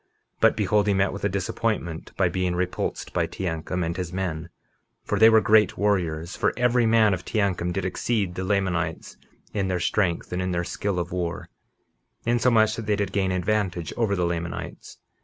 [0.01, 0.07] 51:31
[0.41, 4.49] But behold he met with a disappointment by being repulsed by Teancum and his men,
[5.03, 9.17] for they were great warriors; for every man of Teancum did exceed the Lamanites
[9.53, 11.49] in their strength and in their skill of war,
[12.25, 14.97] insomuch that they did gain advantage over the Lamanites.